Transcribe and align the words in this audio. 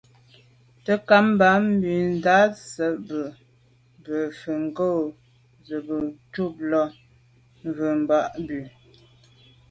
Te'nkam 0.83 1.25
bə́ 1.39 1.49
á 1.55 1.57
tà' 1.57 1.71
ndàp 2.15 2.51
zə̄ 2.73 2.91
bú 3.07 3.19
nǔm 4.03 4.23
fá 4.39 4.53
ŋgǒngǒ 4.65 4.89
zə̄ 5.67 5.79
bū 5.85 5.97
cûm 6.33 6.53
lɑ̂' 6.71 6.93
mvə̀ 7.67 7.91
Ba'Bu. 8.07 8.59